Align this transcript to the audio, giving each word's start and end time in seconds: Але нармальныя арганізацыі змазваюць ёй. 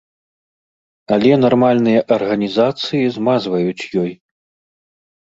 Але 1.17 1.33
нармальныя 1.45 1.99
арганізацыі 2.15 3.11
змазваюць 3.19 3.87
ёй. 4.05 4.11